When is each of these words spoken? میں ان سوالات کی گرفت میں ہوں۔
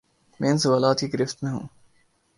میں 0.39 0.49
ان 0.49 0.57
سوالات 0.57 0.99
کی 0.99 1.13
گرفت 1.13 1.43
میں 1.43 1.51
ہوں۔ 1.51 1.67